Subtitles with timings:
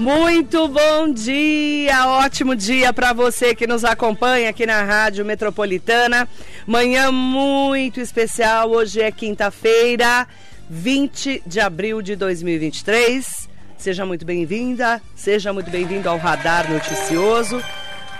[0.00, 6.26] Muito bom dia, ótimo dia para você que nos acompanha aqui na Rádio Metropolitana.
[6.66, 10.26] Manhã muito especial, hoje é quinta-feira,
[10.70, 13.46] 20 de abril de 2023.
[13.76, 17.62] Seja muito bem-vinda, seja muito bem-vindo ao Radar Noticioso,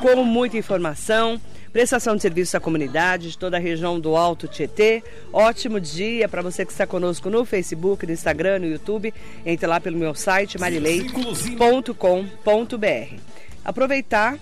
[0.01, 1.41] com muita informação
[1.73, 5.03] prestação de serviço à comunidade de toda a região do Alto Tietê.
[5.33, 9.13] Ótimo dia para você que está conosco no Facebook, no Instagram, no YouTube.
[9.45, 13.15] Entre lá pelo meu site marileito.com.br.
[13.65, 14.39] Aproveitar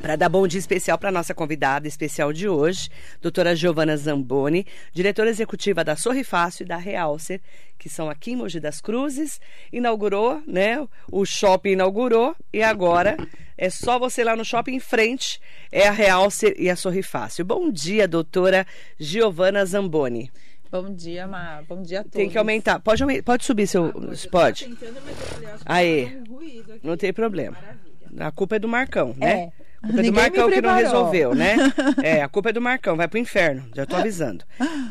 [0.00, 2.88] para dar bom dia especial para nossa convidada especial de hoje,
[3.20, 7.40] doutora Giovana Zamboni, diretora executiva da Sorri Fácil e da Realcer,
[7.78, 9.40] que são aqui em Mogi das Cruzes.
[9.72, 10.86] Inaugurou, né?
[11.12, 13.16] O shopping inaugurou e agora
[13.58, 17.44] é só você lá no shopping em frente, é a Realcer e a Sorri Fácil.
[17.44, 18.66] Bom dia, doutora
[18.98, 20.30] Giovana Zamboni.
[20.72, 21.62] Bom dia, Má.
[21.68, 22.16] Bom dia a todos.
[22.16, 22.78] Tem que aumentar.
[22.78, 23.86] Pode, pode subir seu.
[23.86, 24.28] Ah, pode.
[24.28, 24.66] pode.
[24.66, 26.16] Tentando, mas Aí.
[26.30, 27.56] Um não tem problema.
[27.60, 27.90] Maravilha.
[28.18, 29.30] A culpa é do Marcão, né?
[29.30, 29.59] É.
[29.82, 31.56] A culpa é do Marcão que não resolveu, né?
[32.02, 34.44] É, a culpa é do Marcão, vai pro inferno, já tô avisando.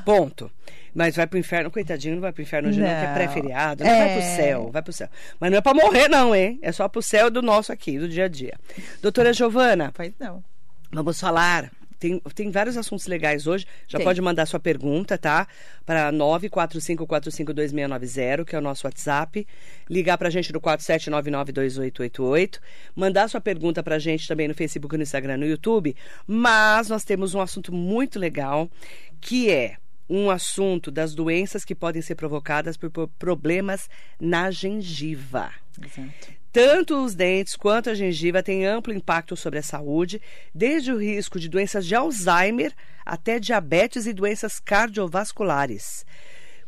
[0.03, 0.51] Ponto.
[0.93, 3.83] Mas vai pro inferno, coitadinho, não vai pro inferno hoje não, não que é pré-feriado,
[3.83, 4.05] não é...
[4.05, 5.07] vai pro céu, vai pro céu.
[5.39, 6.59] Mas não é pra morrer não, hein?
[6.61, 8.55] É só pro céu do nosso aqui, do dia a dia.
[9.01, 9.91] Doutora Giovana.
[9.93, 10.43] Pois não.
[10.91, 13.67] Vamos falar tem, tem vários assuntos legais hoje.
[13.87, 14.05] Já tem.
[14.05, 15.45] pode mandar sua pergunta, tá?
[15.85, 19.45] Para 945452690, que é o nosso WhatsApp.
[19.89, 22.59] Ligar para a gente no 47992888.
[22.95, 25.93] Mandar sua pergunta para a gente também no Facebook, no Instagram, no YouTube.
[26.25, 28.71] Mas nós temos um assunto muito legal,
[29.19, 29.75] que é
[30.09, 35.51] um assunto das doenças que podem ser provocadas por problemas na gengiva.
[35.79, 36.38] Exato.
[36.51, 40.19] Tanto os dentes quanto a gengiva têm amplo impacto sobre a saúde,
[40.53, 42.73] desde o risco de doenças de Alzheimer
[43.05, 46.05] até diabetes e doenças cardiovasculares.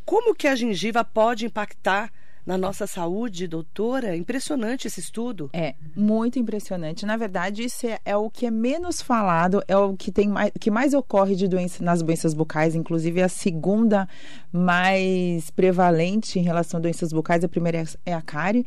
[0.06, 2.12] Como que a gengiva pode impactar
[2.46, 4.16] na nossa saúde, doutora?
[4.16, 5.50] Impressionante esse estudo.
[5.54, 7.06] É, muito impressionante.
[7.06, 10.52] Na verdade, isso é, é o que é menos falado, é o que, tem mais,
[10.60, 14.08] que mais ocorre de doença, nas doenças bucais, inclusive é a segunda
[14.52, 18.66] mais prevalente em relação a doenças bucais, a primeira é, é a cárie.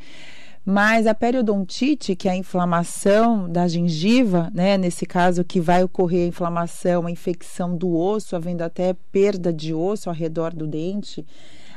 [0.65, 6.25] Mas a periodontite, que é a inflamação da gengiva, né, nesse caso que vai ocorrer
[6.25, 11.25] a inflamação, a infecção do osso, havendo até perda de osso ao redor do dente,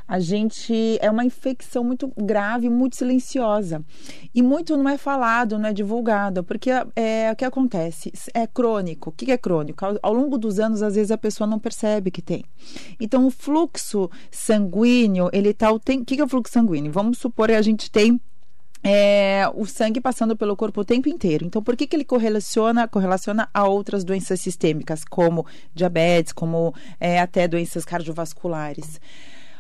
[0.08, 3.84] a gente é uma infecção muito grave, muito silenciosa.
[4.34, 8.14] E muito não é falado, não é divulgado, porque é o que acontece?
[8.34, 9.09] É crônico.
[9.09, 9.84] O que é crônico?
[9.84, 12.46] Ao, ao longo dos anos, às vezes a pessoa não percebe que tem.
[13.02, 16.00] Então, o fluxo sanguíneo, ele tá o tem.
[16.00, 16.90] O que é o fluxo sanguíneo?
[16.90, 18.18] Vamos supor que a gente tem
[18.90, 21.46] é, o sangue passando pelo corpo o tempo inteiro.
[21.46, 27.20] Então, por que, que ele correlaciona, correlaciona a outras doenças sistêmicas, como diabetes, como é,
[27.20, 29.02] até doenças cardiovasculares?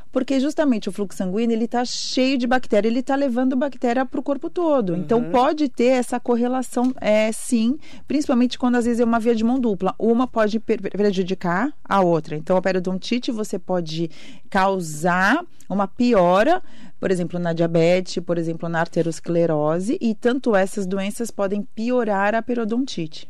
[0.09, 4.19] porque justamente o fluxo sanguíneo ele está cheio de bactéria, ele está levando bactéria para
[4.19, 4.93] o corpo todo.
[4.93, 4.99] Uhum.
[4.99, 7.77] Então pode ter essa correlação, é, sim,
[8.07, 9.93] principalmente quando às vezes é uma via de mão dupla.
[9.99, 12.35] Uma pode prejudicar a outra.
[12.35, 14.09] Então a periodontite você pode
[14.49, 16.63] causar uma piora
[16.99, 22.41] por exemplo, na diabetes, por exemplo, na arteriosclerose, e tanto essas doenças podem piorar a
[22.41, 23.29] periodontite.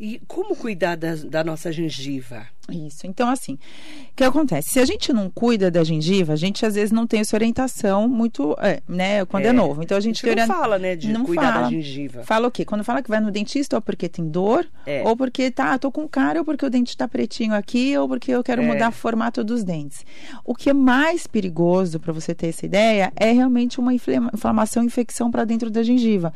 [0.00, 2.46] E como cuidar da, da, nossa gengiva?
[2.70, 3.06] Isso.
[3.06, 4.70] Então, assim, o que acontece?
[4.70, 8.08] Se a gente não cuida da gengiva, a gente às vezes não tem essa orientação
[8.08, 9.48] muito, é, né, quando é.
[9.48, 9.52] é.
[9.52, 9.82] novo.
[9.82, 11.64] Então a gente não fala, né, de não cuidar fala.
[11.64, 12.22] da gengiva.
[12.22, 12.64] Fala o quê?
[12.64, 15.02] Quando fala que vai no dentista, ou porque tem dor, é.
[15.04, 18.32] ou porque tá, tô com cara, ou porque o dente tá pretinho aqui, ou porque
[18.32, 18.66] eu quero é.
[18.66, 20.06] mudar o formato dos dentes.
[20.46, 25.30] O que é mais perigoso para você ter essa ideia é realmente uma inflamação, infecção
[25.30, 26.32] para dentro da gengiva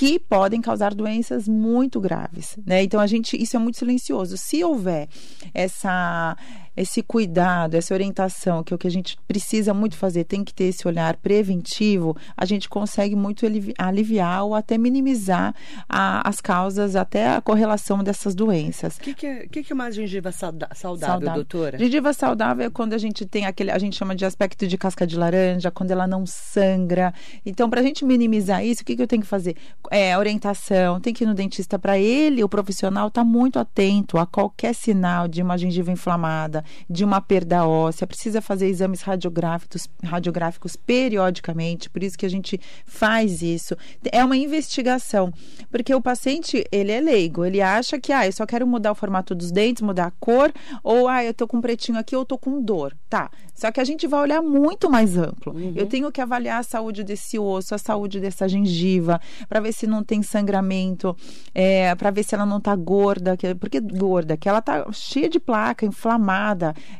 [0.00, 2.82] que podem causar doenças muito graves, né?
[2.82, 4.34] Então a gente isso é muito silencioso.
[4.38, 5.10] Se houver
[5.52, 6.38] essa
[6.76, 10.54] esse cuidado, essa orientação, que é o que a gente precisa muito fazer, tem que
[10.54, 13.44] ter esse olhar preventivo, a gente consegue muito
[13.78, 15.54] aliviar ou até minimizar
[15.88, 18.96] a, as causas, até a correlação dessas doenças.
[18.96, 21.78] O que, que, é, que, que é uma gengiva saudável, saudável, doutora?
[21.78, 25.06] Gengiva saudável é quando a gente tem aquele, a gente chama de aspecto de casca
[25.06, 27.12] de laranja, quando ela não sangra.
[27.44, 29.56] Então, para a gente minimizar isso, o que, que eu tenho que fazer?
[29.90, 34.18] É, orientação, tem que ir no dentista para ele, o profissional, estar tá muito atento
[34.18, 39.88] a qualquer sinal de uma gengiva inflamada de uma perda óssea, precisa fazer exames radiográficos,
[40.02, 43.76] radiográficos periodicamente, por isso que a gente faz isso.
[44.10, 45.32] É uma investigação,
[45.70, 48.94] porque o paciente, ele é leigo, ele acha que, ah, eu só quero mudar o
[48.94, 50.52] formato dos dentes, mudar a cor,
[50.82, 52.96] ou, ah, eu tô com pretinho aqui, ou tô com dor.
[53.08, 55.52] Tá, só que a gente vai olhar muito mais amplo.
[55.52, 55.74] Uhum.
[55.76, 59.86] Eu tenho que avaliar a saúde desse osso, a saúde dessa gengiva, para ver se
[59.86, 61.14] não tem sangramento,
[61.54, 65.38] é, para ver se ela não tá gorda, porque gorda, que ela tá cheia de
[65.38, 66.49] placa, inflamada,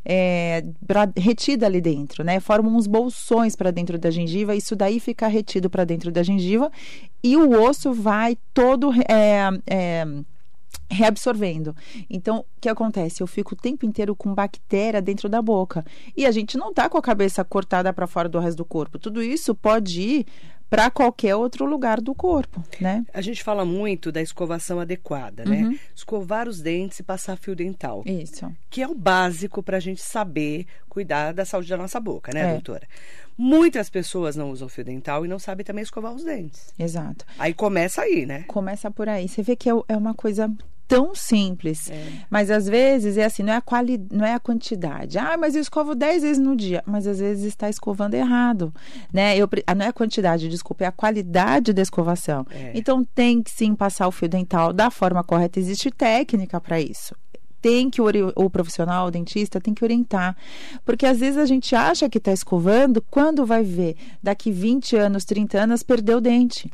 [0.05, 0.65] é,
[1.17, 2.41] retida ali dentro, né?
[2.41, 6.71] Formam uns bolsões para dentro da gengiva, isso daí fica retido para dentro da gengiva
[7.23, 10.05] e o osso vai todo é, é,
[10.91, 11.75] reabsorvendo.
[12.09, 13.23] Então, o que acontece?
[13.23, 15.85] Eu fico o tempo inteiro com bactéria dentro da boca.
[16.17, 18.99] E a gente não tá com a cabeça cortada para fora do resto do corpo.
[18.99, 20.27] Tudo isso pode ir
[20.71, 23.05] para qualquer outro lugar do corpo, né?
[23.13, 25.63] A gente fala muito da escovação adequada, né?
[25.65, 25.79] Uhum.
[25.95, 28.05] Escovar os dentes e passar fio dental.
[28.07, 28.51] Isso.
[28.71, 32.49] Que é o básico para a gente saber cuidar da saúde da nossa boca, né,
[32.49, 32.53] É.
[32.53, 32.87] doutora?
[33.37, 36.73] Muitas pessoas não usam fio dental e não sabem também escovar os dentes.
[36.79, 37.25] Exato.
[37.39, 38.45] Aí começa aí, né?
[38.47, 39.29] Começa por aí.
[39.29, 40.49] Você vê que é, é uma coisa
[40.91, 41.89] tão simples.
[41.89, 42.05] É.
[42.29, 45.19] Mas às vezes é assim, não é a quali, não é a quantidade.
[45.19, 48.75] Ah, mas eu escovo 10 vezes no dia, mas às vezes está escovando errado,
[49.13, 49.37] né?
[49.37, 52.45] Eu ah, não é a quantidade, desculpa, é a qualidade da escovação.
[52.51, 52.73] É.
[52.75, 57.15] Então tem que sim passar o fio dental da forma correta, existe técnica para isso.
[57.63, 60.35] Tem que o profissional, o dentista, tem que orientar.
[60.83, 65.27] Porque às vezes a gente acha que está escovando, quando vai ver, daqui 20 anos,
[65.27, 66.71] 30 anos, perdeu o dente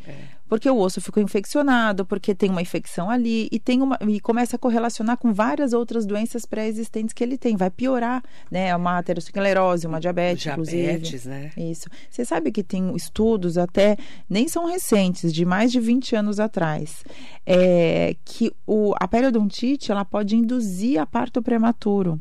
[0.49, 4.57] porque o osso ficou infeccionado, porque tem uma infecção ali e tem uma e começa
[4.57, 8.75] a correlacionar com várias outras doenças pré-existentes que ele tem, vai piorar, né?
[8.75, 10.83] Uma aterosclerose, uma diabetes, inclusive.
[10.83, 11.51] Diabetes, né?
[11.57, 11.89] Isso.
[12.11, 13.97] Você sabe que tem estudos até,
[14.29, 17.03] nem são recentes, de mais de 20 anos atrás,
[17.45, 22.21] é, que o, a periodontite ela pode induzir a parto prematuro.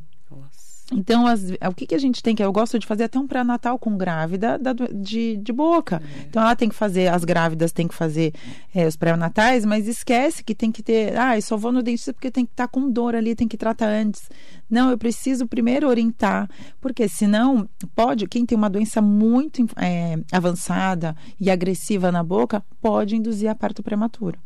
[0.93, 2.43] Então, as- o que, que a gente tem que.
[2.43, 5.99] Eu gosto de fazer até um pré-natal com grávida da de, de boca.
[6.29, 8.33] Então, ela tem que fazer, as grávidas têm que fazer
[8.73, 11.17] é, os pré-natais, mas esquece que tem que ter.
[11.17, 13.57] Ah, eu só vou no dentista porque tem que estar com dor ali, tem que
[13.57, 14.29] tratar antes.
[14.69, 16.47] Não, eu preciso primeiro orientar,
[16.79, 18.27] porque senão pode.
[18.27, 23.81] Quem tem uma doença muito é, avançada e agressiva na boca pode induzir a parto
[23.81, 24.37] prematuro.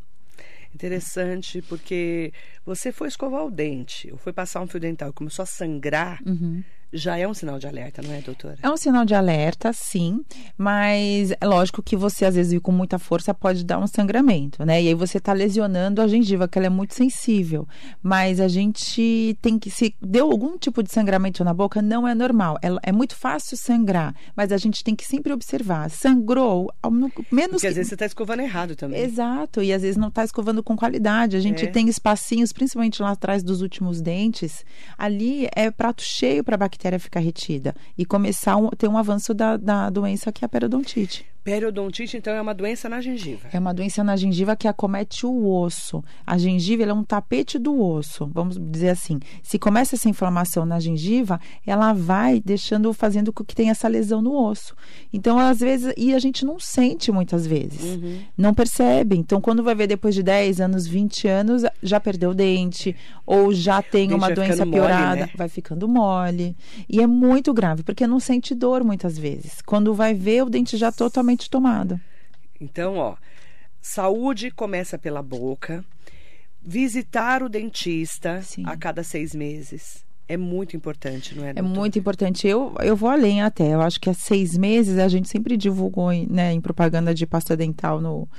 [0.74, 2.32] Interessante, porque
[2.66, 6.20] você foi escovar o dente, ou foi passar um fio dental e começou a sangrar,
[6.92, 8.58] já é um sinal de alerta, não é, doutora?
[8.62, 10.24] É um sinal de alerta, sim,
[10.58, 14.82] mas é lógico que você, às vezes, com muita força, pode dar um sangramento, né?
[14.82, 17.68] E aí você está lesionando a gengiva, que ela é muito sensível.
[18.02, 22.14] Mas a gente tem que, se deu algum tipo de sangramento na boca, não é
[22.16, 22.58] normal.
[22.62, 25.90] É, é muito fácil sangrar, mas a gente tem que sempre observar.
[25.90, 27.68] Sangrou, ao no- menos Porque que...
[27.68, 29.02] às vezes você está escovando errado também.
[29.02, 31.36] Exato, e às vezes não está escovando com qualidade.
[31.38, 31.68] A gente É.
[31.68, 34.66] tem espacinhos, principalmente lá atrás dos últimos dentes.
[34.98, 39.34] Ali é prato cheio para a bactéria ficar retida e começar a ter um avanço
[39.34, 41.26] da, da doença que é a periodontite.
[41.44, 43.48] Periodontite, então, é uma doença na gengiva.
[43.52, 46.04] É uma doença na gengiva que acomete o osso.
[46.28, 49.20] A gengiva ela é um tapete do osso, vamos dizer assim.
[49.42, 54.22] Se começa essa inflamação na gengiva, ela vai deixando, fazendo com que tenha essa lesão
[54.22, 54.76] no osso.
[55.14, 58.20] Então, às vezes, e a gente não sente muitas vezes, Uhum.
[58.38, 59.16] não percebe.
[59.16, 62.96] Então, quando vai ver depois de 10 anos, 20 anos, já perdeu o dente,
[63.26, 65.30] ou já tem uma doença ficando mole, piorada, né?
[65.36, 66.56] vai ficando mole.
[66.90, 69.62] E é muito grave, porque não sente dor muitas vezes.
[69.66, 72.00] Quando vai ver, o dente já totalmente tomado.
[72.60, 73.16] Então, ó,
[73.82, 75.84] saúde começa pela boca.
[76.62, 78.64] Visitar o dentista Sim.
[78.66, 81.54] a cada seis meses é muito importante, não é?
[81.56, 82.48] É muito importante.
[82.48, 83.74] Eu, eu vou além até.
[83.74, 87.58] Eu acho que há seis meses a gente sempre divulgou né, em propaganda de pasta
[87.58, 88.30] dental no,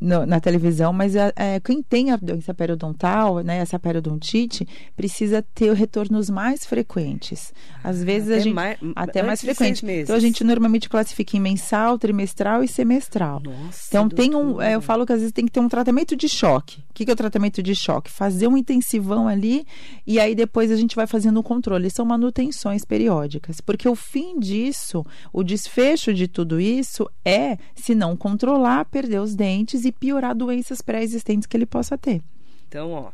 [0.00, 5.44] no- na televisão, mas é, é, quem tem a doença periodontal, né, essa periodontite, precisa
[5.54, 7.52] ter retornos mais frequentes.
[7.84, 8.54] Às vezes Até a gente.
[8.54, 9.84] mais- até mais frequente.
[9.86, 13.40] Então a gente normalmente classifica em mensal, trimestral e semestral.
[13.40, 16.16] Nossa, Então tem um, é, eu falo que às vezes tem que ter um tratamento
[16.16, 16.80] de choque.
[16.90, 18.10] O que, que é o tratamento de choque?
[18.10, 19.64] Fazer um intensivão ali
[20.06, 21.90] e aí depois a gente vai fazendo o controle.
[21.90, 28.16] São manutenções periódicas, porque o fim disso, o desfecho de tudo isso é, se não
[28.16, 32.22] controlar, perder os dentes e piorar doenças pré-existentes que ele possa ter.
[32.68, 33.10] Então, ó,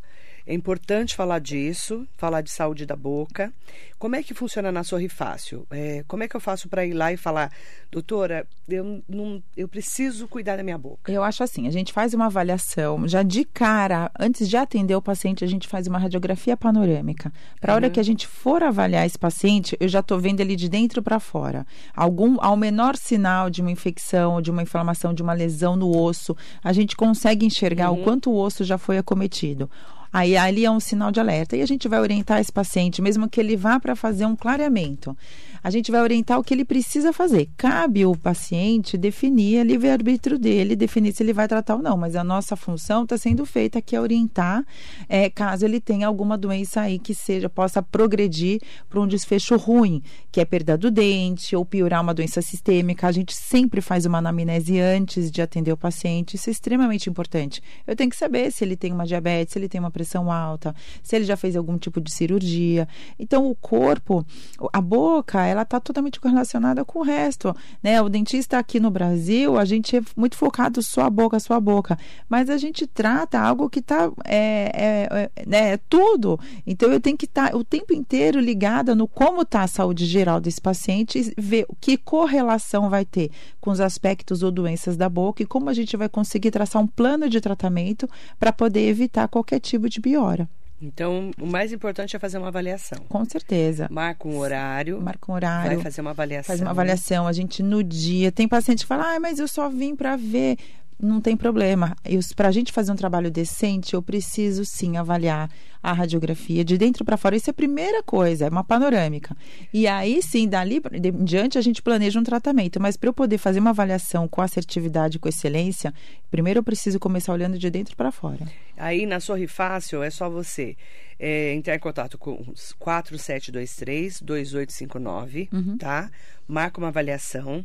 [0.48, 3.52] é importante falar disso, falar de saúde da boca.
[3.98, 5.66] Como é que funciona na Sorri Fácil?
[5.70, 7.52] É, como é que eu faço para ir lá e falar,
[7.90, 11.12] doutora, eu, não, eu preciso cuidar da minha boca?
[11.12, 15.02] Eu acho assim, a gente faz uma avaliação, já de cara, antes de atender o
[15.02, 17.30] paciente, a gente faz uma radiografia panorâmica.
[17.60, 20.56] Para a hora que a gente for avaliar esse paciente, eu já estou vendo ele
[20.56, 21.66] de dentro para fora.
[21.94, 26.34] Algum, ao menor sinal de uma infecção, de uma inflamação, de uma lesão no osso,
[26.64, 29.68] a gente consegue enxergar o quanto o osso já foi acometido.
[30.12, 31.56] Aí ali é um sinal de alerta.
[31.56, 35.16] E a gente vai orientar esse paciente, mesmo que ele vá para fazer um clareamento.
[35.62, 37.48] A gente vai orientar o que ele precisa fazer.
[37.56, 42.24] Cabe o paciente definir livre-arbítrio dele, definir se ele vai tratar ou não, mas a
[42.24, 44.64] nossa função está sendo feita que é orientar
[45.08, 50.02] é, caso ele tenha alguma doença aí que seja, possa progredir para um desfecho ruim,
[50.30, 53.06] que é perda do dente ou piorar uma doença sistêmica.
[53.06, 57.62] A gente sempre faz uma anamnese antes de atender o paciente, isso é extremamente importante.
[57.86, 60.74] Eu tenho que saber se ele tem uma diabetes, se ele tem uma pressão alta,
[61.02, 62.88] se ele já fez algum tipo de cirurgia.
[63.18, 64.24] Então, o corpo,
[64.72, 68.00] a boca, ela está totalmente correlacionada com o resto, né?
[68.00, 71.60] O dentista aqui no Brasil, a gente é muito focado só a boca, só a
[71.60, 76.38] boca, mas a gente trata algo que está é, é, é, né, é tudo.
[76.66, 80.06] Então, eu tenho que estar tá o tempo inteiro ligada no como está a saúde
[80.06, 85.42] geral desse paciente ver que correlação vai ter com os aspectos ou doenças da boca
[85.42, 89.60] e como a gente vai conseguir traçar um plano de tratamento para poder evitar qualquer
[89.60, 90.48] tipo de piora.
[90.80, 92.98] Então, o mais importante é fazer uma avaliação.
[93.08, 93.88] Com certeza.
[93.90, 95.00] Marca um horário.
[95.00, 95.74] Marca um horário.
[95.74, 96.46] Vai fazer uma avaliação.
[96.46, 97.26] Faz uma avaliação.
[97.26, 100.56] A gente, no dia, tem paciente que fala, ah, mas eu só vim para ver
[101.00, 101.96] não tem problema.
[102.34, 105.48] Para a gente fazer um trabalho decente, eu preciso sim avaliar
[105.82, 107.36] a radiografia de dentro para fora.
[107.36, 109.36] Isso é a primeira coisa, é uma panorâmica.
[109.72, 112.80] E aí sim, dali em diante, a gente planeja um tratamento.
[112.80, 115.94] Mas para eu poder fazer uma avaliação com assertividade, com excelência,
[116.30, 118.44] primeiro eu preciso começar olhando de dentro para fora.
[118.76, 120.76] Aí na Sorri Fácil é só você
[121.18, 122.44] é, entrar em contato com
[122.80, 125.78] 4723-2859, uhum.
[125.78, 126.10] tá?
[126.46, 127.64] Marca uma avaliação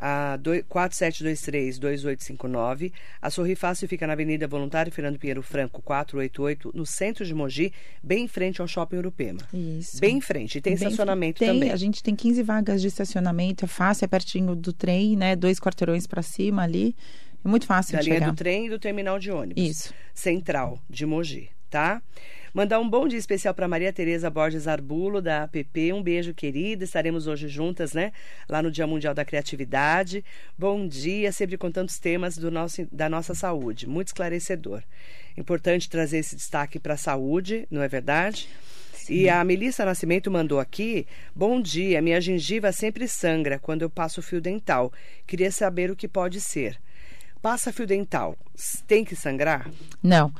[0.00, 2.90] a 4723-2859.
[3.20, 7.70] A Sorri Fácil fica na Avenida Voluntário Fernando Pinheiro Franco, 488, no centro de Mogi,
[8.02, 9.40] bem em frente ao Shopping Urupema.
[9.52, 10.00] Isso.
[10.00, 10.56] Bem em frente.
[10.56, 11.70] E tem bem estacionamento tem, também.
[11.70, 15.36] A gente tem 15 vagas de estacionamento, é fácil, é pertinho do trem, né?
[15.36, 16.96] Dois quarteirões para cima ali.
[17.44, 19.62] É muito fácil da de linha do trem e do terminal de ônibus.
[19.62, 19.92] Isso.
[20.14, 22.00] Central de Mogi, tá?
[22.52, 25.92] Mandar um bom dia especial para Maria Tereza Borges Arbulo, da APP.
[25.92, 26.82] Um beijo, querida.
[26.82, 28.12] Estaremos hoje juntas, né?
[28.48, 30.24] Lá no Dia Mundial da Criatividade.
[30.58, 33.88] Bom dia, sempre com tantos temas do nosso, da nossa saúde.
[33.88, 34.82] Muito esclarecedor.
[35.36, 38.48] Importante trazer esse destaque para a saúde, não é verdade?
[38.94, 39.14] Sim.
[39.14, 44.20] E a Melissa Nascimento mandou aqui: Bom dia, minha gengiva sempre sangra quando eu passo
[44.20, 44.92] fio dental.
[45.24, 46.80] Queria saber o que pode ser.
[47.40, 48.36] Passa fio dental,
[48.86, 49.70] tem que sangrar?
[50.02, 50.32] Não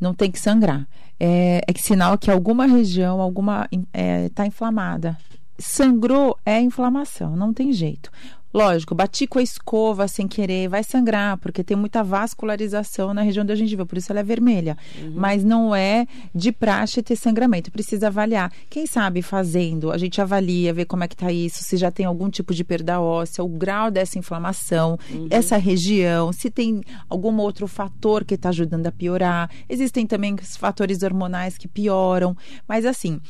[0.00, 0.86] não tem que sangrar.
[1.20, 5.16] É, é sinal que alguma região, alguma está é, tá inflamada.
[5.58, 8.10] Sangrou é inflamação, não tem jeito.
[8.52, 13.44] Lógico, bati com a escova sem querer, vai sangrar, porque tem muita vascularização na região
[13.44, 14.76] da gengiva, por isso ela é vermelha.
[14.98, 15.12] Uhum.
[15.14, 18.50] Mas não é de praxe ter sangramento, precisa avaliar.
[18.70, 22.06] Quem sabe fazendo, a gente avalia, vê como é que tá isso, se já tem
[22.06, 25.28] algum tipo de perda óssea, o grau dessa inflamação, uhum.
[25.30, 29.50] essa região, se tem algum outro fator que está ajudando a piorar.
[29.68, 32.34] Existem também os fatores hormonais que pioram,
[32.66, 33.20] mas assim,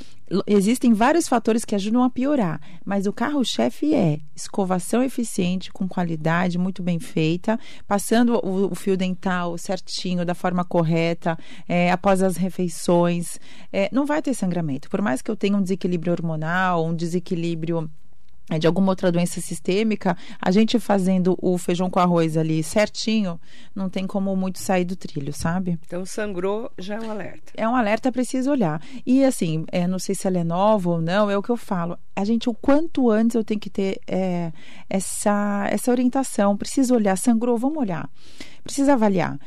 [0.47, 6.58] existem vários fatores que ajudam a piorar, mas o carro-chefe é escovação eficiente, com qualidade,
[6.58, 12.37] muito bem feita, passando o, o fio dental certinho, da forma correta, é, após as
[12.37, 13.38] refeições.
[13.73, 14.88] É, não vai ter sangramento.
[14.90, 17.90] Por mais que eu tenha um desequilíbrio hormonal, um desequilíbrio
[18.56, 23.40] de alguma outra doença sistêmica, a gente fazendo o feijão com arroz ali certinho,
[23.74, 25.78] não tem como muito sair do trilho, sabe?
[25.84, 27.52] Então, sangrou já é um alerta.
[27.54, 28.80] É um alerta, precisa olhar.
[29.04, 31.56] E assim, é, não sei se ela é nova ou não, é o que eu
[31.56, 31.98] falo.
[32.14, 34.52] A gente, o quanto antes eu tenho que ter é,
[34.88, 36.56] essa, essa orientação.
[36.56, 38.08] Preciso olhar, sangrou, vamos olhar.
[38.64, 39.38] Precisa avaliar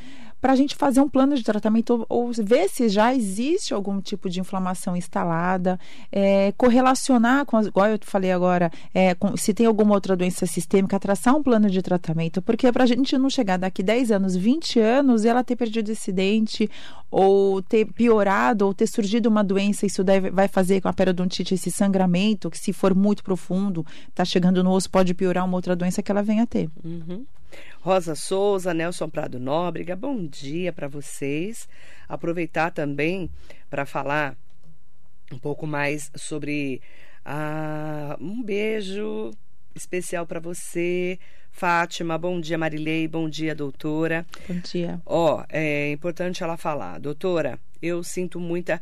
[0.42, 4.28] para a gente fazer um plano de tratamento ou, ver se já existe algum tipo
[4.28, 5.80] de inflamação instalada,
[6.12, 10.48] é, correlacionar com, as, igual eu falei agora, é, com, se tem alguma outra doença
[10.48, 14.36] sistêmica, traçar um plano de tratamento, porque para a gente não chegar daqui 10 anos,
[14.36, 16.70] 20 anos e ela ter perdido esse dente,
[17.12, 21.53] ou ter piorado, ou ter surgido uma doença, isso deve, vai fazer com a periodontite
[21.53, 25.75] esse sangramento, que se for muito profundo, está chegando no osso, pode piorar uma outra
[25.75, 26.70] doença que ela venha a ter.
[26.84, 27.25] Uhum.
[27.82, 31.68] Rosa Souza, Nelson Prado Nóbrega, bom dia para vocês.
[32.08, 33.30] Aproveitar também
[33.70, 34.38] para falar
[35.34, 36.82] um pouco mais sobre
[37.25, 39.32] ah, um beijo
[39.75, 41.20] especial para você,
[41.51, 42.17] Fátima.
[42.17, 43.08] Bom dia, Marilei.
[43.08, 44.25] Bom dia, doutora.
[44.48, 45.01] Bom dia.
[45.05, 47.60] Ó, é importante ela falar, doutora.
[47.81, 48.81] Eu sinto muita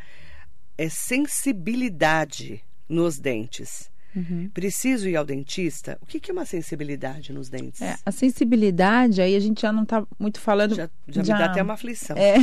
[0.77, 3.91] é, sensibilidade nos dentes.
[4.15, 4.49] Uhum.
[4.53, 5.97] Preciso ir ao dentista?
[6.01, 7.81] O que, que é uma sensibilidade nos dentes?
[7.81, 10.75] É, a sensibilidade, aí a gente já não está muito falando.
[10.75, 12.17] Já, já, já, me dá até uma aflição.
[12.17, 12.37] É.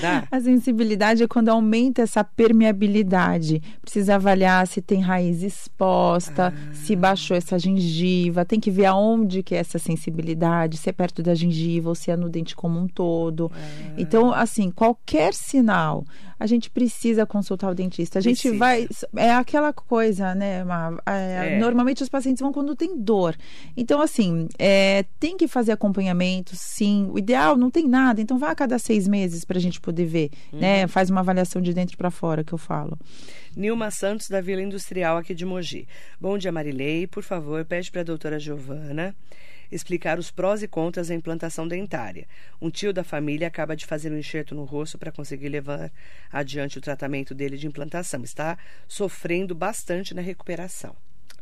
[0.00, 0.26] Dá?
[0.30, 3.62] A sensibilidade é quando aumenta essa permeabilidade.
[3.80, 6.74] Precisa avaliar se tem raiz exposta, ah.
[6.74, 8.44] se baixou essa gengiva.
[8.44, 12.10] Tem que ver aonde que é essa sensibilidade, se é perto da gengiva ou se
[12.10, 13.50] é no dente como um todo.
[13.54, 13.94] Ah.
[13.96, 16.04] Então, assim, qualquer sinal
[16.40, 18.18] a gente precisa consultar o dentista.
[18.18, 18.56] A gente Precisa.
[18.58, 18.88] vai.
[19.14, 20.98] É aquela coisa, né, Ma?
[21.06, 21.58] É, É.
[21.60, 23.36] Normalmente os pacientes vão quando tem dor.
[23.76, 27.10] Então, assim, é, tem que fazer acompanhamento, sim.
[27.12, 30.06] O ideal não tem nada, então vá a cada seis meses para a gente poder
[30.06, 30.60] ver, Uhum.
[30.60, 30.86] né?
[30.86, 32.98] Faz uma avaliação de dentro para fora, que eu falo.
[33.54, 35.86] Nilma Santos, da Vila Industrial, aqui de Mogi.
[36.18, 37.06] Bom dia, Marilei.
[37.06, 39.14] Por favor, pede para a doutora Giovana
[39.70, 42.26] explicar os prós e contras da implantação dentária.
[42.60, 45.90] Um tio da família acaba de fazer um enxerto no rosto para conseguir levar
[46.30, 48.22] adiante o tratamento dele de implantação.
[48.22, 48.58] Está
[48.88, 50.94] sofrendo bastante na recuperação.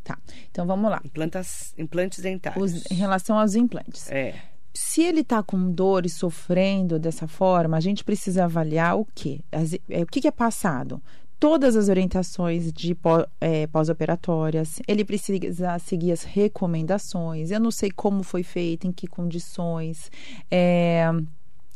[0.03, 0.17] Tá.
[0.49, 1.01] Então vamos lá.
[1.03, 2.73] Implantas, implantes dentários.
[2.73, 4.09] Os- em relação aos implantes.
[4.09, 4.35] É.
[4.73, 9.41] Se ele está com dor e sofrendo dessa forma, a gente precisa avaliar o quê?
[9.51, 11.01] As- é, o que, que é passado?
[11.39, 12.97] Todas as orientações de
[13.39, 17.49] é, pós-operatórias, ele precisa seguir as recomendações.
[17.49, 20.11] Eu não sei como foi feito, em que condições.
[20.51, 21.09] É,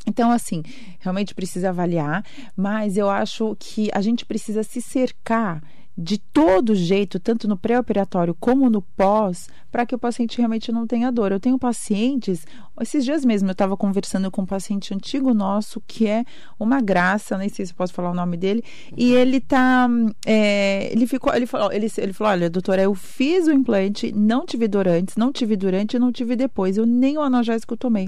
[0.05, 0.63] então, assim,
[0.99, 5.63] realmente precisa avaliar, mas eu acho que a gente precisa se cercar
[5.97, 10.85] de todo jeito, tanto no pré-operatório como no pós, para que o paciente realmente não
[10.85, 11.31] tenha dor.
[11.31, 12.45] Eu tenho pacientes,
[12.79, 16.23] esses dias mesmo eu estava conversando com um paciente antigo nosso, que é
[16.59, 18.63] uma graça, nem sei se eu posso falar o nome dele,
[18.95, 19.89] e ele tá.
[20.27, 24.45] é, ele ficou, ele falou, ele, ele falou: olha, doutora, eu fiz o implante, não
[24.45, 26.77] tive dor antes, não tive durante e não tive depois.
[26.77, 28.07] Eu nem o analgésico tomei.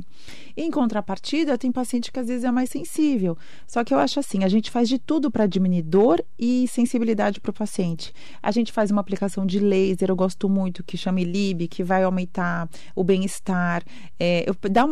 [0.55, 3.35] Em contrapartida, tem paciente que às vezes é mais sensível.
[3.67, 7.41] Só que eu acho assim, a gente faz de tudo para diminuir dor e sensibilidade
[7.41, 8.13] para o paciente.
[8.41, 12.03] A gente faz uma aplicação de laser, eu gosto muito, que chama Lib, que vai
[12.03, 13.83] aumentar o bem-estar.
[14.19, 14.45] É,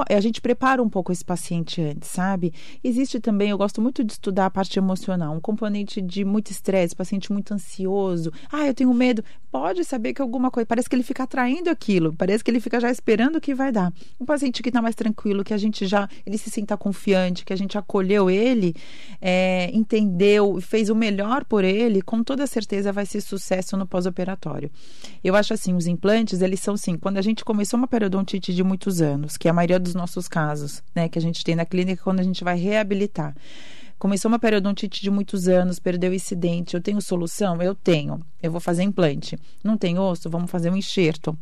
[0.10, 2.53] a gente prepara um pouco esse paciente antes, sabe?
[2.84, 6.96] Existe também, eu gosto muito de estudar a parte emocional, um componente de muito estresse,
[6.96, 8.32] paciente muito ansioso.
[8.51, 9.24] Ah, eu tenho medo.
[9.51, 12.79] Pode saber que alguma coisa, parece que ele fica atraindo aquilo, parece que ele fica
[12.79, 13.93] já esperando o que vai dar.
[14.20, 17.53] Um paciente que está mais tranquilo, que a gente já, ele se sinta confiante, que
[17.53, 18.75] a gente acolheu ele,
[19.22, 24.72] é, entendeu, fez o melhor por ele, com toda certeza vai ser sucesso no pós-operatório.
[25.24, 28.63] Eu acho assim, os implantes, eles são assim, quando a gente começou uma periodontite de
[28.63, 31.65] muitos anos, que é a maioria dos nossos casos, né, que a gente tem na
[31.65, 33.36] clínica quando a gente vai reabilitar.
[33.98, 36.75] Começou uma periodontite de muitos anos, perdeu esse dente.
[36.75, 37.62] Eu tenho solução?
[37.62, 38.19] Eu tenho.
[38.41, 39.38] Eu vou fazer implante.
[39.63, 40.29] Não tem osso?
[40.29, 41.38] Vamos fazer um enxerto.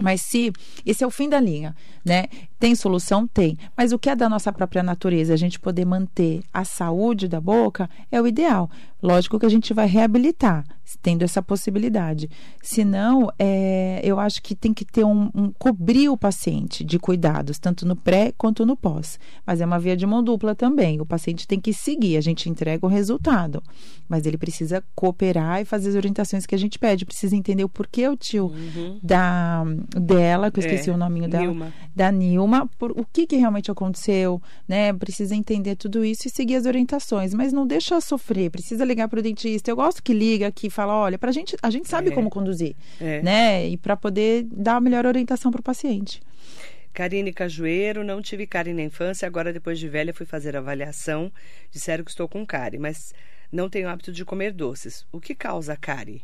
[0.00, 0.52] Mas se
[0.84, 2.24] esse é o fim da linha, né?
[2.58, 3.28] Tem solução?
[3.28, 3.56] Tem.
[3.76, 5.32] Mas o que é da nossa própria natureza?
[5.32, 8.68] A gente poder manter a saúde da boca é o ideal.
[9.04, 10.64] Lógico que a gente vai reabilitar,
[11.02, 12.30] tendo essa possibilidade.
[12.62, 17.58] Senão, é, eu acho que tem que ter um, um cobrir o paciente de cuidados,
[17.58, 19.18] tanto no pré quanto no pós.
[19.46, 21.02] Mas é uma via de mão dupla também.
[21.02, 23.62] O paciente tem que seguir, a gente entrega o resultado.
[24.08, 27.04] Mas ele precisa cooperar e fazer as orientações que a gente pede.
[27.04, 28.50] Precisa entender o porquê o tio
[29.02, 29.64] da
[29.94, 31.72] dela, que eu esqueci É, o nominho dela, Nilma.
[31.94, 34.94] da Nilma, por, o que, que realmente aconteceu, né?
[34.94, 39.18] Precisa entender tudo isso e seguir as orientações, mas não deixa sofrer, precisa ligar para
[39.18, 39.70] o dentista.
[39.70, 42.12] Eu gosto que liga, que fala, olha, pra gente, a gente sabe É.
[42.12, 43.20] como conduzir, É.
[43.22, 43.68] né?
[43.68, 46.22] E para poder dar a melhor orientação para o paciente.
[46.92, 51.30] Karine Cajueiro, não tive cárie na infância, agora depois de velha fui fazer avaliação,
[51.72, 53.12] disseram que estou com cárie, mas
[53.50, 55.04] não tenho hábito de comer doces.
[55.10, 56.22] O que causa cárie?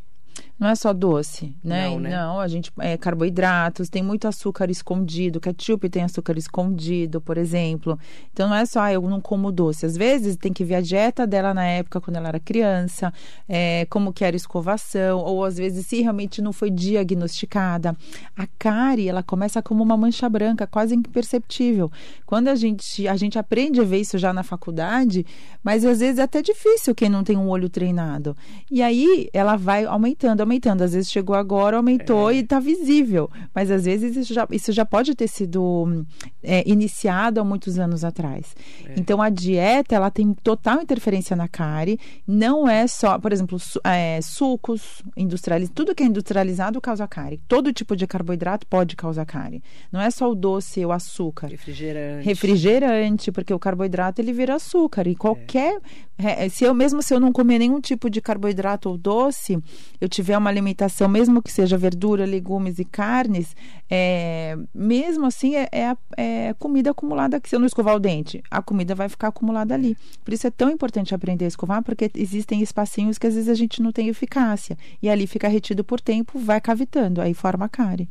[0.60, 1.88] Não é só doce, né?
[1.88, 2.10] Não, né?
[2.10, 7.98] Não, a gente é carboidratos, tem muito açúcar escondido, ketchup tem açúcar escondido, por exemplo.
[8.30, 9.86] Então não é só ah, eu não como doce.
[9.86, 13.10] Às vezes tem que ver a dieta dela na época quando ela era criança,
[13.48, 17.96] é, como que era escovação, ou às vezes se realmente não foi diagnosticada.
[18.36, 21.90] A cárie, ela começa como uma mancha branca, quase imperceptível.
[22.26, 25.24] Quando a gente a gente aprende a ver isso já na faculdade,
[25.64, 28.36] mas às vezes é até difícil quem não tem um olho treinado.
[28.70, 30.82] E aí ela vai aumentando, aumentando.
[30.82, 32.34] Às vezes chegou agora, aumentou É.
[32.36, 33.30] e está visível.
[33.54, 36.04] Mas às vezes isso já, isso já pode ter sido
[36.42, 38.54] é, iniciado há muitos anos atrás.
[38.84, 38.94] É.
[38.98, 41.98] Então a dieta ela tem total interferência na cárie.
[42.26, 45.74] Não é só, por exemplo, su- é, sucos industrializados.
[45.74, 47.40] Tudo que é industrializado causa cárie.
[47.46, 49.62] Todo tipo de carboidrato pode causar cárie.
[49.92, 52.24] Não é só o doce, o açúcar Refrigerante.
[52.26, 55.78] refrigerante, porque o carboidrato ele vira açúcar e qualquer
[56.18, 59.58] é, se eu mesmo se eu não comer nenhum tipo de carboidrato ou doce,
[60.00, 63.54] eu tiver uma alimentação mesmo que seja verdura, legumes e carnes,
[63.88, 68.42] é, mesmo assim é, é, é comida acumulada que se eu não escovar o dente,
[68.50, 69.96] a comida vai ficar acumulada ali.
[70.24, 73.54] Por isso é tão importante aprender a escovar, porque existem espacinhos que às vezes a
[73.54, 78.08] gente não tem eficácia e ali fica retido por tempo, vai cavitando, aí forma cárie.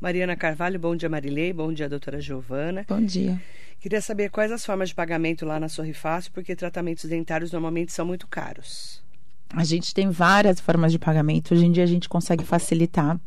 [0.00, 2.84] Mariana Carvalho, bom dia Marilei, bom dia doutora Giovana.
[2.88, 3.40] Bom dia.
[3.80, 7.92] Queria saber quais as formas de pagamento lá na Sorri Fácil, porque tratamentos dentários normalmente
[7.92, 9.02] são muito caros.
[9.50, 11.54] A gente tem várias formas de pagamento.
[11.54, 13.18] Hoje em dia a gente consegue facilitar.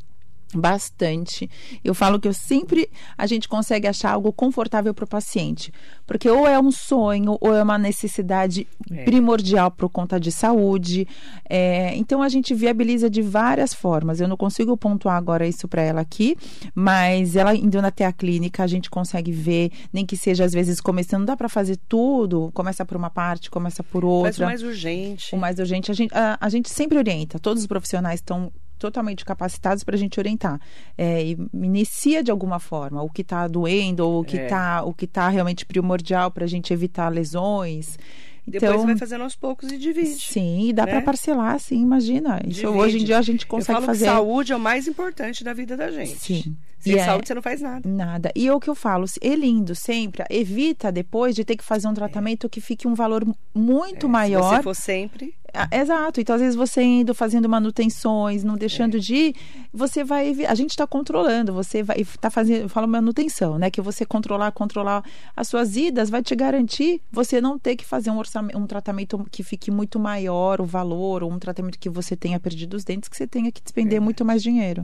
[0.54, 1.50] Bastante.
[1.84, 5.72] Eu falo que eu sempre a gente consegue achar algo confortável para o paciente,
[6.06, 9.04] porque ou é um sonho ou é uma necessidade é.
[9.04, 11.08] primordial por conta de saúde.
[11.50, 14.20] É, então a gente viabiliza de várias formas.
[14.20, 16.36] Eu não consigo pontuar agora isso para ela aqui,
[16.76, 20.82] mas ela indo até a clínica a gente consegue ver, nem que seja às vezes
[20.82, 22.52] começando, não dá para fazer tudo.
[22.54, 24.30] Começa por uma parte, começa por outra.
[24.30, 25.36] Mas o mais urgente.
[25.36, 27.40] O mais urgente a gente a, a gente sempre orienta.
[27.40, 30.60] Todos os profissionais estão totalmente capacitados para a gente orientar.
[30.98, 34.82] É, inicia de alguma forma o que está doendo ou o que está é.
[34.82, 37.98] o que tá realmente primordial para a gente evitar lesões.
[38.46, 40.20] Depois então, vai fazendo aos poucos e divide.
[40.20, 40.94] Sim, dá né?
[40.94, 42.42] para parcelar, sim, imagina.
[42.46, 44.06] Isso hoje em dia a gente consegue eu falo fazer.
[44.06, 46.18] Que saúde é o mais importante da vida da gente.
[46.18, 46.58] Sim.
[46.80, 47.28] Sem e saúde é...
[47.28, 47.88] você não faz nada.
[47.88, 48.32] Nada.
[48.36, 51.88] E é o que eu falo, é lindo sempre, evita depois de ter que fazer
[51.88, 52.50] um tratamento é.
[52.50, 54.50] que fique um valor muito é, maior.
[54.50, 55.36] Se você for sempre.
[55.54, 56.22] Ah, exato.
[56.22, 59.00] Então, às vezes, você indo fazendo manutenções, não deixando é.
[59.00, 59.36] de ir,
[59.74, 60.46] você vai.
[60.46, 63.70] A gente está controlando, você vai está fazendo, eu falo manutenção, né?
[63.70, 65.04] Que você controlar, controlar
[65.36, 69.26] as suas idas vai te garantir você não ter que fazer um orçamento, um tratamento
[69.30, 73.10] que fique muito maior o valor, ou um tratamento que você tenha perdido os dentes,
[73.10, 74.84] que você tenha que despender muito mais dinheiro.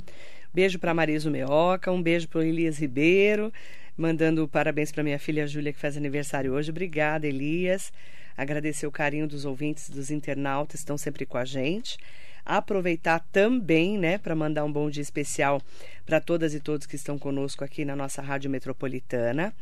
[0.54, 3.54] Beijo para Mariso Meoca, um beijo para Elias Ribeiro,
[3.96, 6.72] mandando parabéns para minha filha Júlia, que faz aniversário hoje.
[6.72, 7.92] Obrigada, Elias.
[8.38, 11.98] Agradecer o carinho dos ouvintes, dos internautas, estão sempre com a gente.
[12.46, 15.62] Aproveitar também, né, para mandar um bom dia especial
[16.06, 19.54] para todas e todos que estão conosco aqui na nossa Rádio Metropolitana.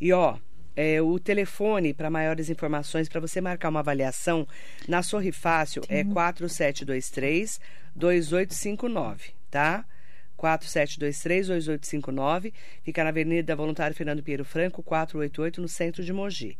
[0.00, 0.36] E ó,
[0.76, 4.46] é, o telefone para maiores informações para você marcar uma avaliação
[4.88, 7.60] na Sorri Fácil é 4723
[7.94, 9.86] 2859, tá?
[10.44, 12.52] 4723-2859.
[12.82, 16.58] Fica na Avenida Voluntário Fernando Pinheiro Franco, 488, no centro de Mogi.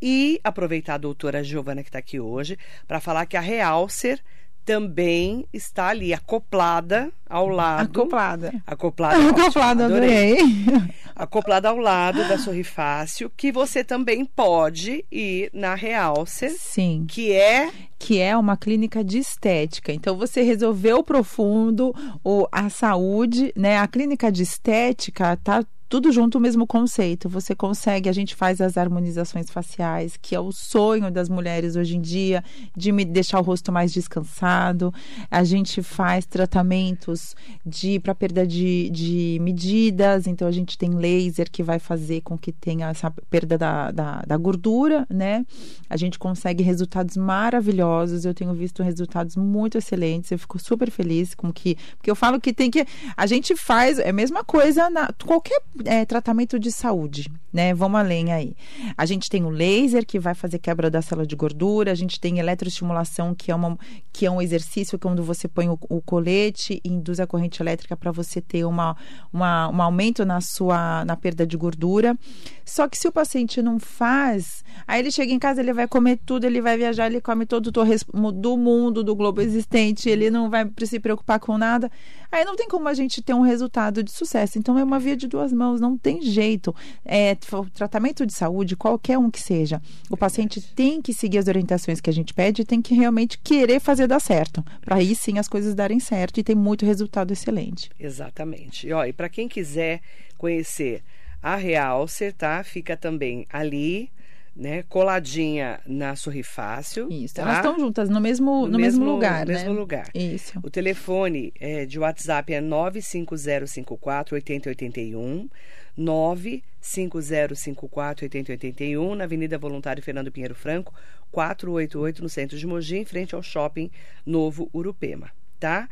[0.00, 4.22] E aproveitar a doutora Giovana, que está aqui hoje, para falar que a Realcer
[4.66, 8.00] também está ali acoplada ao lado.
[8.00, 8.62] Acoplada.
[8.66, 9.30] Acoplada.
[9.30, 10.38] Acoplada, adorei.
[11.14, 16.50] Acoplada ao lado da Sorri Fácil, que você também pode ir na Realcer.
[16.58, 17.06] Sim.
[17.08, 19.92] Que é que é uma clínica de estética.
[19.92, 23.78] Então você resolveu profundo ou a saúde, né?
[23.78, 27.28] A clínica de estética tá tudo junto o mesmo conceito.
[27.28, 31.96] Você consegue, a gente faz as harmonizações faciais, que é o sonho das mulheres hoje
[31.96, 32.42] em dia,
[32.76, 34.92] de me deixar o rosto mais descansado.
[35.30, 41.50] A gente faz tratamentos de para perda de, de medidas, então a gente tem laser
[41.50, 45.44] que vai fazer com que tenha essa perda da, da, da gordura, né?
[45.88, 48.24] A gente consegue resultados maravilhosos.
[48.24, 50.30] Eu tenho visto resultados muito excelentes.
[50.30, 51.76] Eu fico super feliz com que.
[51.96, 52.86] Porque eu falo que tem que.
[53.16, 57.74] A gente faz, é a mesma coisa na qualquer é, tratamento de saúde, né?
[57.74, 58.54] Vamos além aí.
[58.96, 62.20] A gente tem o laser, que vai fazer quebra da célula de gordura, a gente
[62.20, 63.78] tem eletroestimulação, que é, uma,
[64.12, 67.96] que é um exercício quando você põe o, o colete e induz a corrente elétrica
[67.96, 68.96] para você ter uma,
[69.32, 72.16] uma, um aumento na sua na perda de gordura.
[72.64, 76.18] Só que se o paciente não faz, aí ele chega em casa, ele vai comer
[76.24, 80.30] tudo, ele vai viajar, ele come todo o torresmo do mundo, do globo existente, ele
[80.30, 81.90] não vai se preocupar com nada.
[82.36, 84.58] Aí não tem como a gente ter um resultado de sucesso.
[84.58, 86.74] Então é uma via de duas mãos, não tem jeito.
[87.02, 87.34] É,
[87.72, 92.10] tratamento de saúde, qualquer um que seja, o paciente tem que seguir as orientações que
[92.10, 94.62] a gente pede e tem que realmente querer fazer dar certo.
[94.84, 97.90] Para aí sim as coisas darem certo e tem muito resultado excelente.
[97.98, 98.86] Exatamente.
[98.86, 100.02] E, ó, e para quem quiser
[100.36, 101.02] conhecer
[101.42, 102.62] a Realcer, tá?
[102.62, 104.10] Fica também ali
[104.56, 107.08] né, coladinha na Sorri Fácil.
[107.10, 107.42] Isso, tá?
[107.42, 109.58] elas estão juntas no mesmo, no, no mesmo, mesmo, lugar, no né?
[109.58, 110.08] mesmo lugar.
[110.14, 110.58] Isso.
[110.62, 115.48] O telefone é, de WhatsApp é 95054 8081,
[115.96, 120.94] 95054 8081, na Avenida Voluntário Fernando Pinheiro Franco,
[121.30, 123.90] 488, no centro de Mogi, em frente ao Shopping
[124.24, 125.88] Novo Urupema, tá?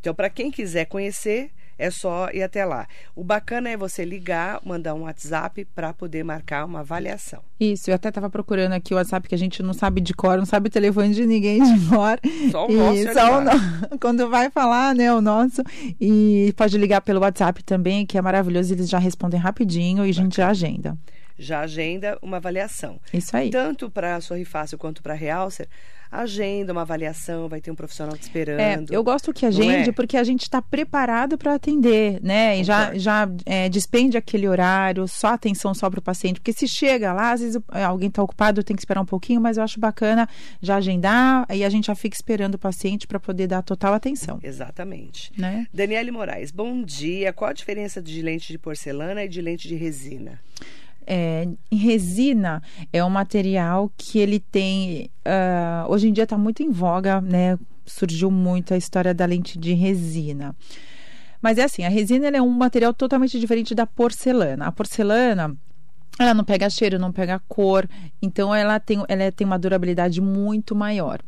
[0.00, 2.86] Então, para quem quiser conhecer, é só ir até lá.
[3.14, 7.40] O bacana é você ligar, mandar um WhatsApp para poder marcar uma avaliação.
[7.58, 10.36] Isso, eu até estava procurando aqui o WhatsApp que a gente não sabe de cor,
[10.36, 12.18] não sabe o telefone de ninguém de cor.
[12.50, 12.98] Só o nosso.
[12.98, 13.50] E só o no...
[14.00, 15.62] Quando vai falar, né, o nosso.
[16.00, 20.14] E pode ligar pelo WhatsApp também, que é maravilhoso, eles já respondem rapidinho e a
[20.14, 20.98] gente já agenda
[21.38, 23.00] já agenda uma avaliação.
[23.12, 23.50] Isso aí.
[23.50, 25.68] Tanto para a Sorri Fácil quanto para a Realcer,
[26.10, 28.92] agenda uma avaliação, vai ter um profissional te esperando.
[28.92, 29.92] É, eu gosto que agende é?
[29.92, 32.58] porque a gente está preparado para atender, né?
[32.58, 36.40] E já, já é, despende aquele horário, só atenção só para o paciente.
[36.40, 39.40] Porque se chega lá, às vezes é, alguém está ocupado, tem que esperar um pouquinho,
[39.40, 40.28] mas eu acho bacana
[40.60, 44.40] já agendar e a gente já fica esperando o paciente para poder dar total atenção.
[44.42, 45.30] Exatamente.
[45.36, 45.66] Né?
[45.72, 47.32] Daniele Moraes, bom dia.
[47.32, 50.40] Qual a diferença de lente de porcelana e de lente de resina?
[51.10, 55.10] É, resina é um material que ele tem.
[55.26, 57.58] Uh, hoje em dia está muito em voga, né?
[57.86, 60.54] Surgiu muito a história da lente de resina.
[61.40, 64.66] Mas é assim, a resina é um material totalmente diferente da porcelana.
[64.66, 65.56] A porcelana
[66.18, 67.88] ela não pega cheiro, não pega cor,
[68.20, 71.20] então ela tem, ela tem uma durabilidade muito maior.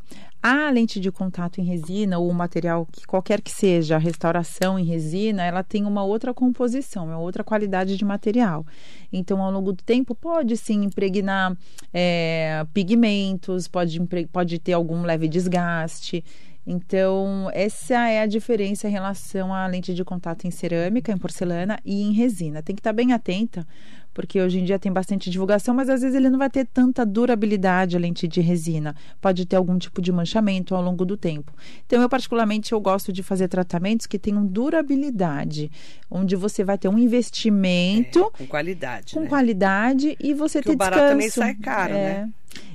[0.43, 4.85] A lente de contato em resina, ou material que qualquer que seja, a restauração em
[4.85, 8.65] resina, ela tem uma outra composição, uma outra qualidade de material.
[9.13, 11.55] Então, ao longo do tempo, pode sim impregnar
[11.93, 14.01] é, pigmentos, pode,
[14.33, 16.25] pode ter algum leve desgaste.
[16.67, 21.79] Então, essa é a diferença em relação à lente de contato em cerâmica, em porcelana
[21.85, 22.63] e em resina.
[22.63, 23.67] Tem que estar bem atenta,
[24.13, 27.05] porque hoje em dia tem bastante divulgação, mas às vezes ele não vai ter tanta
[27.07, 28.95] durabilidade a lente de resina.
[29.21, 31.53] Pode ter algum tipo de manchamento ao longo do tempo.
[31.87, 35.71] Então, eu particularmente eu gosto de fazer tratamentos que tenham durabilidade,
[36.11, 39.29] onde você vai ter um investimento é, com qualidade, com né?
[39.29, 40.91] qualidade e você Porque ter o descanso.
[40.91, 41.97] barato também sai caro, é.
[41.97, 42.31] né?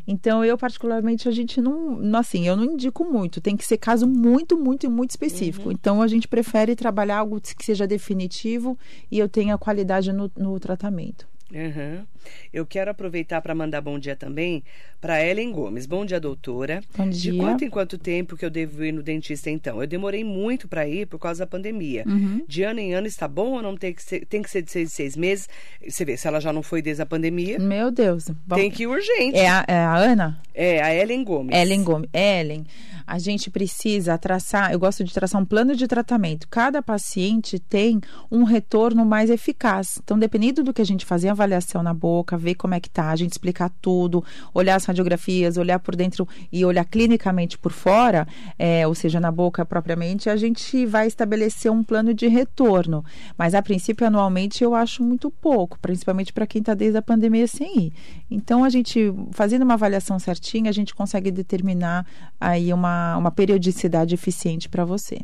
[0.07, 3.41] Então, eu particularmente, a gente não, assim, eu não indico muito.
[3.41, 5.67] Tem que ser caso muito, muito, muito específico.
[5.67, 5.71] Uhum.
[5.71, 8.77] Então, a gente prefere trabalhar algo que seja definitivo
[9.11, 11.27] e eu tenha qualidade no, no tratamento.
[11.55, 12.05] Uhum.
[12.53, 14.61] Eu quero aproveitar para mandar bom dia também
[14.99, 15.85] para Ellen Gomes.
[15.85, 16.81] Bom dia, doutora.
[16.97, 17.31] Bom dia.
[17.31, 19.81] De quanto em quanto tempo que eu devo ir no dentista, então?
[19.81, 22.03] Eu demorei muito para ir por causa da pandemia.
[22.05, 22.43] Uhum.
[22.47, 24.71] De ano em ano está bom ou não tem que ser, tem que ser de
[24.71, 25.47] seis, seis meses?
[25.87, 28.29] Você vê, se ela já não foi desde a pandemia, Meu Deus.
[28.45, 29.37] Bom, tem que ir urgente.
[29.37, 30.41] é, a, é a Ana?
[30.53, 31.55] É, a Ellen Gomes.
[31.55, 32.09] Ellen Gomes.
[32.13, 32.65] Ellen,
[33.05, 36.47] a gente precisa traçar, eu gosto de traçar um plano de tratamento.
[36.49, 39.99] Cada paciente tem um retorno mais eficaz.
[40.03, 43.09] Então, dependendo do que a gente fazer, avaliação na boca, ver como é que tá,
[43.09, 48.27] a gente explicar tudo, olhar as radiografias, olhar por dentro e olhar clinicamente por fora,
[48.57, 53.05] é, ou seja, na boca propriamente, a gente vai estabelecer um plano de retorno.
[53.37, 57.47] Mas, a princípio, anualmente, eu acho muito pouco, principalmente para quem está desde a pandemia
[57.47, 57.93] sem ir.
[58.29, 62.05] Então, a gente, fazendo uma avaliação certinha, a gente consegue determinar
[62.39, 65.19] aí uma, uma periodicidade eficiente para você.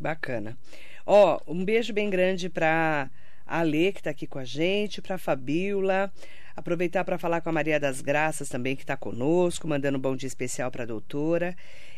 [0.00, 0.56] Bacana.
[1.04, 3.10] Ó, um beijo bem grande para
[3.48, 6.12] a Lê, que está aqui com a gente, para a Fabiola.
[6.54, 10.14] Aproveitar para falar com a Maria das Graças também, que está conosco, mandando um bom
[10.14, 11.56] dia especial para a doutora.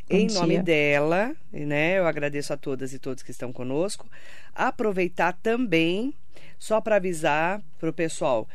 [0.08, 0.40] Bom em dia.
[0.40, 1.98] nome dela, né?
[1.98, 4.08] Eu agradeço a todas e todos que estão conosco.
[4.54, 6.14] Aproveitar também,
[6.58, 8.48] só para avisar para o pessoal,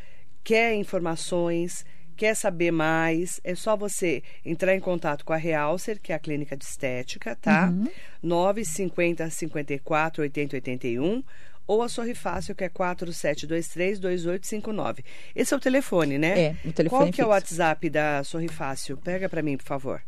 [0.44, 6.12] quer informações, quer saber mais, é só você entrar em contato com a Realcer, que
[6.14, 7.70] é a clínica de estética, tá?
[7.70, 7.90] Uhum.
[8.22, 11.24] 950 54 80 81
[11.68, 15.04] ou a Sorri Fácil, que é 4723 2859.
[15.36, 16.40] Esse é o telefone, né?
[16.40, 17.30] É, o telefone Qual que é o.
[17.30, 18.98] WhatsApp da Sorri Fácil?
[18.98, 20.02] Pega para mim, por favor.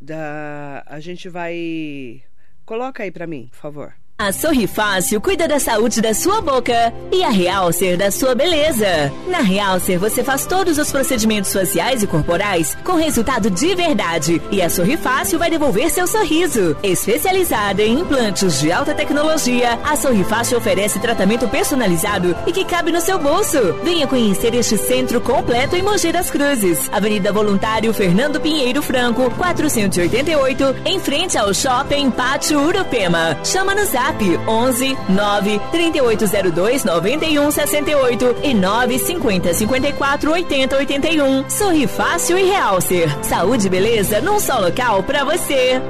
[0.00, 2.22] Da a gente vai
[2.70, 3.94] Coloca aí para mim, por favor.
[4.20, 9.10] A Sorri Fácil cuida da saúde da sua boca e a Realcer da sua beleza.
[9.26, 14.60] Na Realcer você faz todos os procedimentos faciais e corporais com resultado de verdade e
[14.60, 16.76] a Sorri Fácil vai devolver seu sorriso.
[16.82, 22.92] Especializada em implantes de alta tecnologia, a Sorri Fácil oferece tratamento personalizado e que cabe
[22.92, 23.72] no seu bolso.
[23.82, 30.76] Venha conhecer este centro completo em Mogi das Cruzes, Avenida Voluntário Fernando Pinheiro Franco, 488,
[30.84, 33.38] em frente ao Shopping Pátio Urupema.
[33.42, 34.09] Chama no zap
[34.46, 41.50] 11 9 3802 91 68 e 9 50 54 80 81.
[41.50, 43.08] Sorri fácil e realcer.
[43.24, 45.80] Saúde e beleza num só local pra você.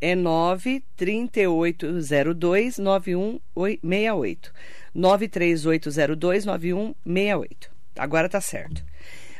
[0.00, 4.52] É 93802 9168.
[4.94, 7.70] 93802 9168.
[7.96, 8.84] Agora tá certo.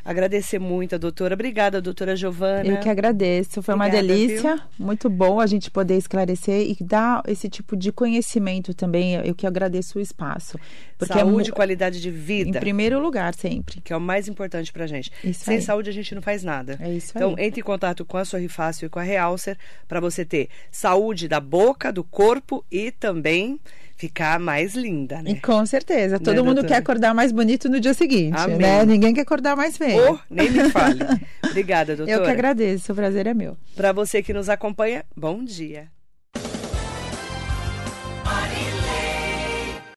[0.05, 1.33] Agradecer muito a doutora.
[1.33, 2.63] Obrigada, doutora Giovana.
[2.63, 3.63] Eu que agradeço.
[3.63, 4.61] Foi uma Obrigada, delícia.
[4.77, 9.15] Muito bom a gente poder esclarecer e dar esse tipo de conhecimento também.
[9.15, 10.59] Eu que agradeço o espaço.
[10.95, 12.49] Porque Saúde e é qualidade de vida.
[12.49, 13.81] em primeiro lugar, sempre.
[13.81, 15.11] que é o mais importante pra gente.
[15.23, 15.61] Isso Sem aí.
[15.63, 16.77] saúde a gente não faz nada.
[16.79, 17.45] É isso então, aí.
[17.45, 21.27] entre em contato com a Sorri Fácil e com a Realcer para você ter saúde
[21.27, 23.59] da boca, do corpo e também
[23.95, 25.31] ficar mais linda, né?
[25.31, 26.19] E com certeza.
[26.19, 26.67] Todo Né, mundo doutora?
[26.67, 28.57] quer acordar mais bonito no dia seguinte, Amém.
[28.57, 28.85] né?
[28.85, 30.11] Ninguém quer acordar mais feio.
[30.11, 30.99] Ou nem me fale.
[31.43, 32.17] Obrigada, doutora.
[32.17, 32.91] Eu que agradeço.
[32.91, 33.57] O prazer é meu.
[33.75, 35.87] Para você que nos acompanha, bom dia.